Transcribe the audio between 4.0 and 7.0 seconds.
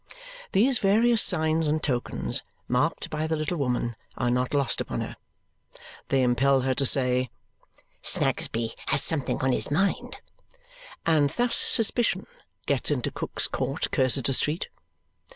are not lost upon her. They impel her to